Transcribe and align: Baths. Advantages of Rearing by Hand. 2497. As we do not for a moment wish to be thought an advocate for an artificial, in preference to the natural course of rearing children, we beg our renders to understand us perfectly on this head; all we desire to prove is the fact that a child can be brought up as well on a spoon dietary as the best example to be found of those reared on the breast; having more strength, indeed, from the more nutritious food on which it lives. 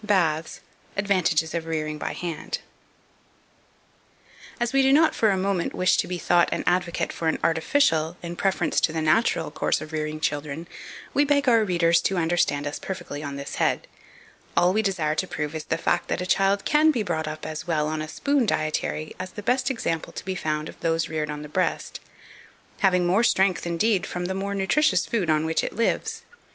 Baths. 0.03 0.61
Advantages 0.97 1.53
of 1.53 1.67
Rearing 1.67 1.99
by 1.99 2.13
Hand. 2.13 2.53
2497. 4.59 4.63
As 4.63 4.73
we 4.73 4.81
do 4.81 4.91
not 4.91 5.13
for 5.13 5.29
a 5.29 5.37
moment 5.37 5.75
wish 5.75 5.95
to 5.97 6.07
be 6.07 6.17
thought 6.17 6.49
an 6.51 6.63
advocate 6.65 7.13
for 7.13 7.27
an 7.27 7.37
artificial, 7.43 8.17
in 8.23 8.35
preference 8.35 8.81
to 8.81 8.91
the 8.91 8.99
natural 8.99 9.51
course 9.51 9.79
of 9.79 9.91
rearing 9.91 10.19
children, 10.19 10.67
we 11.13 11.23
beg 11.23 11.47
our 11.47 11.63
renders 11.63 12.01
to 12.01 12.17
understand 12.17 12.65
us 12.65 12.79
perfectly 12.79 13.21
on 13.21 13.35
this 13.35 13.57
head; 13.57 13.85
all 14.57 14.73
we 14.73 14.81
desire 14.81 15.13
to 15.13 15.27
prove 15.27 15.53
is 15.53 15.65
the 15.65 15.77
fact 15.77 16.07
that 16.07 16.19
a 16.19 16.25
child 16.25 16.65
can 16.65 16.89
be 16.89 17.03
brought 17.03 17.27
up 17.27 17.45
as 17.45 17.67
well 17.67 17.87
on 17.87 18.01
a 18.01 18.07
spoon 18.07 18.47
dietary 18.47 19.15
as 19.19 19.33
the 19.33 19.43
best 19.43 19.69
example 19.69 20.11
to 20.11 20.25
be 20.25 20.33
found 20.33 20.67
of 20.67 20.79
those 20.79 21.09
reared 21.09 21.29
on 21.29 21.43
the 21.43 21.47
breast; 21.47 21.99
having 22.79 23.05
more 23.05 23.23
strength, 23.23 23.67
indeed, 23.67 24.07
from 24.07 24.25
the 24.25 24.33
more 24.33 24.55
nutritious 24.55 25.05
food 25.05 25.29
on 25.29 25.45
which 25.45 25.63
it 25.63 25.73
lives. 25.75 26.23